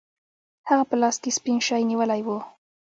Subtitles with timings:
[0.69, 2.27] هغه په لاس کې سپین شی نیولی و.